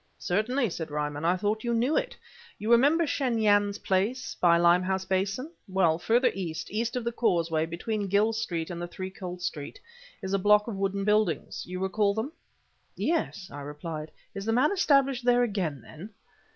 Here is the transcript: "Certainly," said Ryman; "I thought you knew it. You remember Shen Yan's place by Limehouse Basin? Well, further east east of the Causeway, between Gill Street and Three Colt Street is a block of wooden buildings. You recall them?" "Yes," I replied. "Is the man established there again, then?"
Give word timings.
"Certainly," 0.17 0.71
said 0.71 0.89
Ryman; 0.89 1.25
"I 1.25 1.37
thought 1.37 1.63
you 1.63 1.75
knew 1.75 1.95
it. 1.95 2.17
You 2.57 2.71
remember 2.71 3.05
Shen 3.05 3.37
Yan's 3.37 3.77
place 3.77 4.33
by 4.33 4.57
Limehouse 4.57 5.05
Basin? 5.05 5.51
Well, 5.67 5.99
further 5.99 6.31
east 6.33 6.71
east 6.71 6.95
of 6.95 7.03
the 7.03 7.11
Causeway, 7.11 7.67
between 7.67 8.07
Gill 8.07 8.33
Street 8.33 8.71
and 8.71 8.89
Three 8.89 9.11
Colt 9.11 9.43
Street 9.43 9.79
is 10.23 10.33
a 10.33 10.39
block 10.39 10.67
of 10.67 10.75
wooden 10.75 11.03
buildings. 11.03 11.65
You 11.67 11.79
recall 11.79 12.15
them?" 12.15 12.31
"Yes," 12.95 13.47
I 13.51 13.61
replied. 13.61 14.09
"Is 14.33 14.45
the 14.45 14.53
man 14.53 14.71
established 14.71 15.23
there 15.23 15.43
again, 15.43 15.81
then?" 15.83 16.09